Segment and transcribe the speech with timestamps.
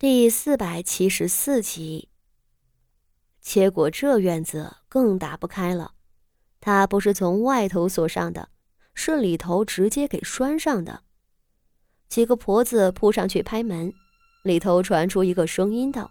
[0.00, 2.08] 第四百七十四集。
[3.40, 5.90] 结果这院子更打不开了，
[6.60, 8.48] 它不是从外头锁上的，
[8.94, 11.02] 是里头直接给拴上的。
[12.08, 13.92] 几个婆子扑上去拍门，
[14.44, 16.08] 里头传出一个声音道：“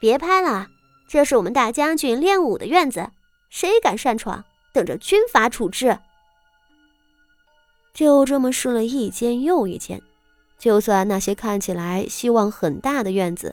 [0.00, 0.70] 别拍了，
[1.06, 3.10] 这是我们大将军练武的院子，
[3.50, 4.42] 谁敢擅闯，
[4.72, 5.98] 等着军法处置。”
[7.92, 10.02] 就这么试了一间又一间。
[10.62, 13.52] 就算那些看起来希望很大的院子，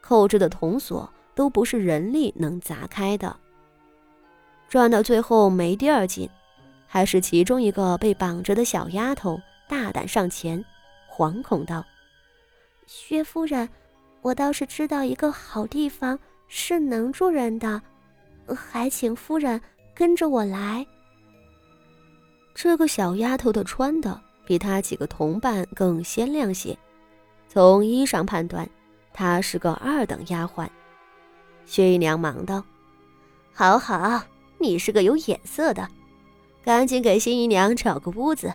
[0.00, 3.36] 扣着的铜锁都不是人力能砸开的。
[4.68, 6.28] 转到最后没地儿进，
[6.88, 10.64] 还是其中一个被绑着的小丫头大胆上前，
[11.08, 11.84] 惶恐道
[12.84, 13.68] ：“薛夫人，
[14.20, 17.80] 我倒是知道一个好地方是能住人的，
[18.56, 19.60] 还请夫人
[19.94, 20.84] 跟着我来。”
[22.56, 24.20] 这个小丫头的穿的。
[24.50, 26.76] 比他几个同伴更鲜亮些，
[27.46, 28.68] 从衣裳判断，
[29.12, 30.66] 她是个二等丫鬟。
[31.64, 32.64] 薛姨娘忙道
[33.54, 34.20] ：“好好，
[34.58, 35.86] 你是个有眼色的，
[36.64, 38.52] 赶紧给新姨娘找个屋子，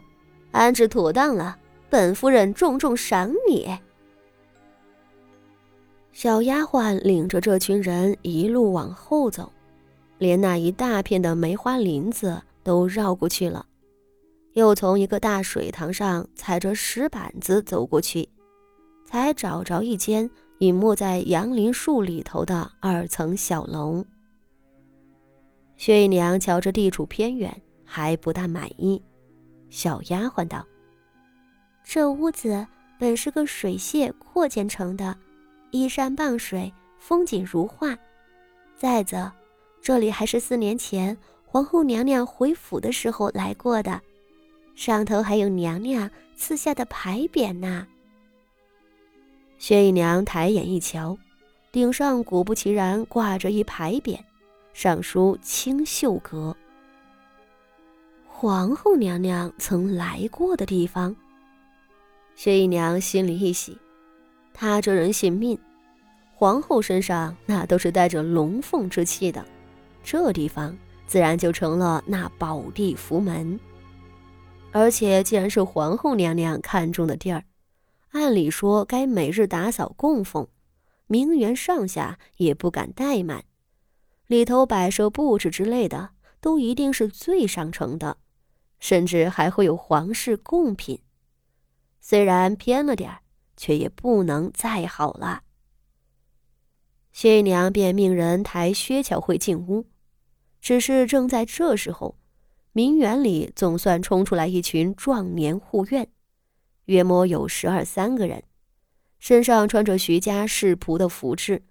[0.51, 1.57] 安置妥当了，
[1.89, 3.79] 本夫人重重赏你。”
[6.11, 9.49] 小丫鬟领着这群人一路往后走，
[10.17, 13.65] 连那一大片的梅花林子都绕过去了。
[14.55, 18.27] 又从一个大水塘上踩着石板子走过去，
[19.05, 24.05] 才找着一间隐没在杨林树里头的二层小楼。
[25.75, 29.01] 薛姨娘瞧着地处偏远，还不大满意。
[29.69, 30.65] 小丫鬟道
[31.83, 32.65] ：“这屋子
[32.97, 35.13] 本是个水榭扩建成的，
[35.71, 37.93] 依山傍水，风景如画。
[38.77, 39.29] 再则，
[39.81, 44.01] 这里还是四年前皇后娘娘回府的时候来过的。”
[44.75, 47.87] 上头还有娘娘赐下的牌匾呢。
[49.57, 51.17] 薛姨娘抬眼一瞧，
[51.71, 54.19] 顶上果不其然挂着一牌匾，
[54.73, 56.55] 上书“清秀阁”。
[58.27, 61.15] 皇后娘娘曾来过的地方。
[62.35, 63.77] 薛姨娘心里一喜，
[64.53, 65.57] 她这人信命，
[66.35, 69.43] 皇后身上那都是带着龙凤之气的，
[70.03, 73.57] 这地方自然就成了那宝地福门。
[74.77, 77.45] 而且，既然是皇后娘娘看中的地儿，
[78.09, 80.49] 按理说该每日打扫供奉，
[81.07, 83.45] 名媛上下也不敢怠慢，
[84.27, 86.09] 里头摆设布置之类的
[86.41, 88.17] 都一定是最上乘的，
[88.77, 90.99] 甚至还会有皇室贡品。
[92.01, 93.19] 虽然偏了点儿，
[93.55, 95.43] 却也不能再好了。
[97.13, 99.85] 薛姨娘便命人抬薛巧慧进屋，
[100.59, 102.17] 只是正在这时候。
[102.77, 106.05] 名园里总算冲出来一群壮年护院，
[106.87, 108.43] 约摸有十二三个人，
[109.17, 111.63] 身上穿着徐家侍仆的服饰，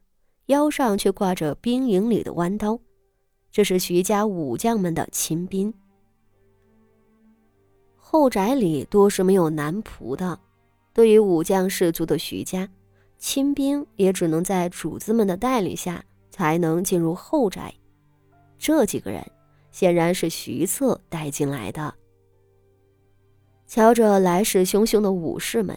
[0.46, 2.80] 腰上却挂着兵营里的弯刀，
[3.50, 5.74] 这是徐家武将们的亲兵。
[7.96, 10.40] 后宅里多是没有男仆的，
[10.94, 12.66] 对于武将士族的徐家，
[13.18, 17.74] 亲兵也只能在主子们的带领下才能进入后宅。
[18.58, 19.22] 这几个人。
[19.74, 21.92] 显然是徐策带进来的。
[23.66, 25.76] 瞧着来势汹汹的武士们，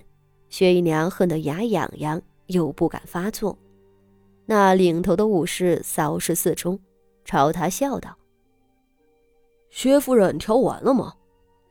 [0.50, 3.57] 薛姨娘恨得牙痒痒，又不敢发作。
[4.46, 6.80] 那领头的武士扫视四周，
[7.25, 8.16] 朝他笑道
[9.72, 11.16] ：“薛夫人挑完了吗？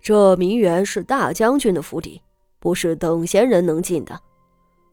[0.01, 2.21] 这名园是大将军的府邸，
[2.59, 4.21] 不是等闲人能进的。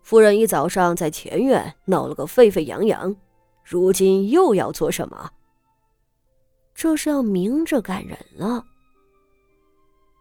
[0.03, 3.15] 夫人一早上在前院闹了个沸沸扬扬，
[3.63, 5.31] 如今又要做什么？”
[6.75, 8.65] 这是要明着赶人了。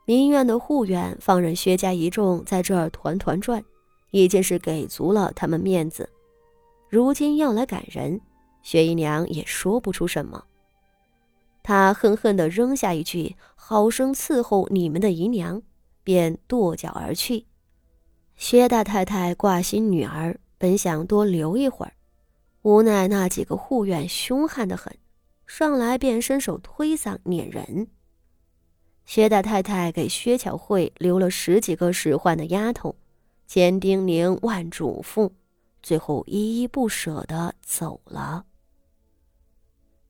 [0.04, 3.64] 民院的护院放任薛家一众在这儿团团转，
[4.10, 6.08] 已经是给足了他们面子。
[6.88, 8.20] 如今要来赶人，
[8.62, 10.44] 薛姨娘也说不出什么。
[11.62, 15.62] 她恨恨地扔下一句“好生伺候你们的姨娘”，
[16.02, 17.46] 便跺脚而去。
[18.34, 21.92] 薛大太太挂心女儿，本想多留一会儿，
[22.62, 24.94] 无奈那几个护院凶悍得很。
[25.54, 27.88] 上来便伸手推搡撵人。
[29.04, 32.96] 薛大太太给薛巧慧留了十几个使唤的丫头，
[33.46, 35.30] 千叮咛万嘱咐，
[35.82, 38.46] 最后依依不舍的走了。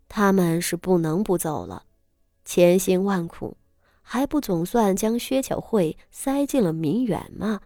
[0.09, 1.87] 他们是不能不走了，
[2.45, 3.57] 千辛万苦，
[4.01, 7.63] 还不总算将薛巧慧塞进了民园吗？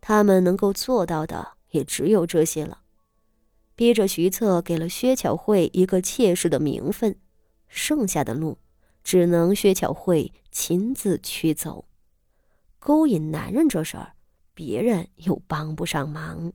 [0.00, 2.78] 他们能够做到的也只有这些了。
[3.74, 7.16] 逼着徐策给了薛巧慧一个妾室的名分，
[7.68, 8.58] 剩下的路
[9.02, 11.86] 只能薛巧慧亲自去走。
[12.78, 14.12] 勾引男人这事儿
[14.54, 16.52] 别人又帮不上忙。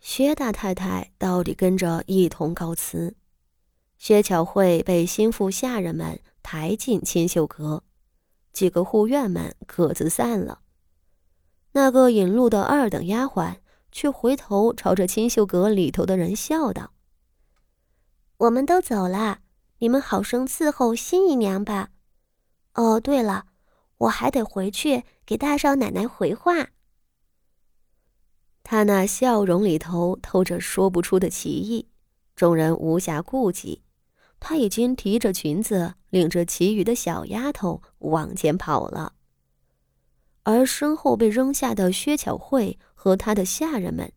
[0.00, 3.16] 薛大太太到底跟着一同告辞，
[3.96, 7.82] 薛巧慧被心腹下人们抬进清秀阁，
[8.52, 10.60] 几个护院们各自散了。
[11.72, 13.56] 那个引路的二等丫鬟
[13.94, 16.92] 却回头朝着清秀阁里头的人笑道
[18.36, 19.38] ：“我们都走了，
[19.78, 21.90] 你们好生伺候新姨娘吧。
[22.74, 23.46] 哦，对了，
[23.98, 26.70] 我还得回去给大少奶奶回话。”
[28.64, 31.88] 他那笑容里头透着说不出的奇异，
[32.34, 33.82] 众人无暇顾及。
[34.40, 39.12] 他已经提着裙子，领着其余的小丫头往前跑了。
[40.44, 44.12] 而身后被扔下的薛巧慧和他的下人们，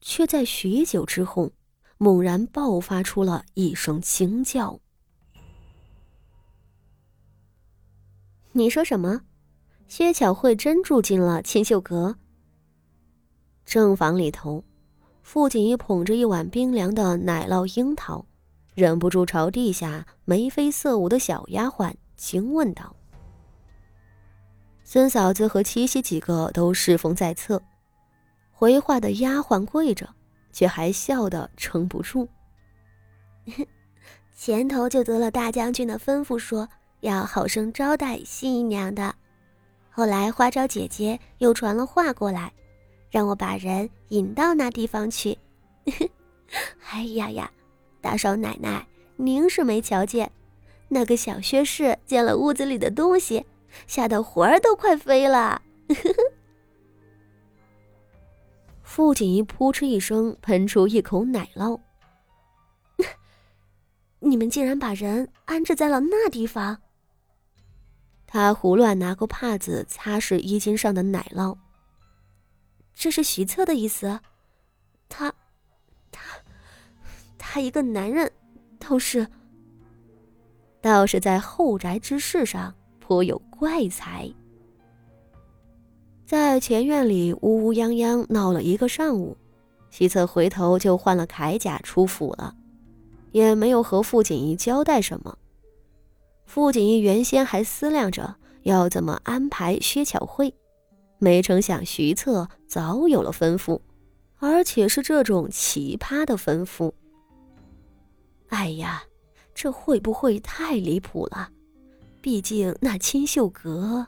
[0.00, 1.52] 却在许久之后，
[1.98, 4.80] 猛然爆发出了一声惊叫。
[8.52, 9.22] 你说什么？
[9.88, 12.16] 薛巧慧真住进了清秀阁？
[13.64, 14.64] 正房里头，
[15.22, 18.24] 傅锦衣捧着一碗冰凉的奶酪樱桃，
[18.74, 22.94] 忍不住朝地下眉飞色舞的小丫鬟惊问道。
[24.92, 27.62] 孙嫂子和七夕几个都侍奉在侧，
[28.50, 30.06] 回话的丫鬟跪着，
[30.52, 32.28] 却还笑得撑不住。
[34.36, 36.68] 前头就得了大将军的吩咐，说
[37.00, 39.14] 要好生招待新姨娘的。
[39.88, 42.52] 后来花招姐姐又传了话过来，
[43.10, 45.38] 让我把人引到那地方去。
[46.92, 47.50] 哎呀呀，
[48.02, 48.86] 大少奶奶，
[49.16, 50.30] 您是没瞧见，
[50.88, 53.46] 那个小薛氏见了屋子里的东西。
[53.86, 55.60] 吓得魂儿都快飞了！
[58.82, 61.80] 傅锦衣扑哧一声喷出一口奶酪。
[64.20, 66.78] 你们竟然把人安置在了那地方！
[68.26, 71.56] 他胡乱拿过帕子擦拭衣襟上的奶酪。
[72.94, 74.20] 这是徐策的意思？
[75.08, 75.34] 他，
[76.10, 76.22] 他，
[77.38, 78.30] 他一个男人，
[78.78, 79.26] 倒是，
[80.80, 82.74] 倒是在后宅之事上。
[83.02, 84.32] 颇有怪才，
[86.24, 89.36] 在前院里呜呜泱泱闹了一个上午，
[89.90, 92.54] 西侧回头就换了铠甲出府了，
[93.32, 95.36] 也没有和傅锦衣交代什么。
[96.46, 100.54] 傅锦衣原先还思量着要怎么安排薛巧慧，
[101.18, 103.80] 没成想徐策早有了吩咐，
[104.38, 106.92] 而且是这种奇葩的吩咐。
[108.48, 109.02] 哎呀，
[109.54, 111.50] 这会不会太离谱了？
[112.22, 114.06] 毕竟那清秀阁，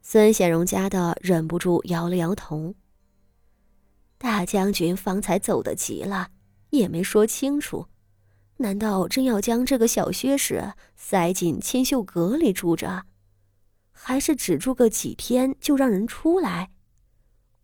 [0.00, 2.76] 孙显荣家的忍不住摇了摇头。
[4.18, 6.28] 大将军方才走得急了，
[6.70, 7.88] 也没说清楚，
[8.58, 13.04] 难道真要将这个小薛氏塞进清秀阁里住着，
[13.90, 16.70] 还是只住个几天就让人出来？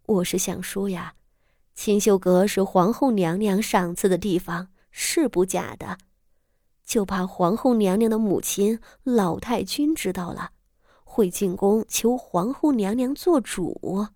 [0.07, 1.15] 我是想说呀，
[1.77, 5.97] 清秀阁是皇后娘娘赏赐的地方，是不假的。
[6.91, 10.51] 就怕皇后娘娘的母亲老太君知道了，
[11.05, 14.09] 会进宫求皇后娘娘做主。